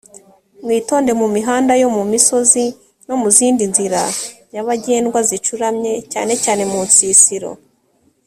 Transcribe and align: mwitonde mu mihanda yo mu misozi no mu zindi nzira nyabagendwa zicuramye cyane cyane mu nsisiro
mwitonde 0.63 1.11
mu 1.21 1.27
mihanda 1.35 1.73
yo 1.81 1.89
mu 1.95 2.03
misozi 2.11 2.65
no 3.07 3.15
mu 3.21 3.27
zindi 3.37 3.63
nzira 3.71 4.01
nyabagendwa 4.51 5.19
zicuramye 5.29 5.93
cyane 6.11 6.33
cyane 6.43 6.63
mu 6.71 6.79
nsisiro 6.87 7.51